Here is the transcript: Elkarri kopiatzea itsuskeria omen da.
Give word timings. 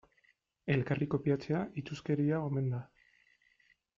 Elkarri 0.75 1.07
kopiatzea 1.11 1.59
itsuskeria 1.83 2.39
omen 2.49 2.73
da. 2.75 2.83